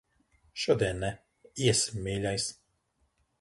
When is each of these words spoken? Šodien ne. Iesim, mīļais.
Šodien 0.61 1.03
ne. 1.03 1.11
Iesim, 1.67 2.01
mīļais. 2.09 2.49